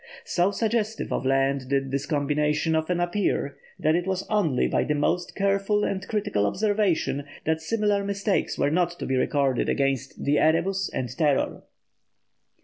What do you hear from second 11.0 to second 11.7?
Terror.